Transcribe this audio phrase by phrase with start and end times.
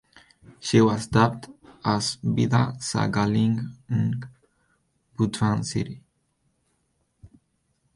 [0.59, 1.45] She was dubbed
[1.85, 3.61] as ""Bida sa Galing
[3.93, 4.23] ng
[5.15, 6.01] Butuan City"".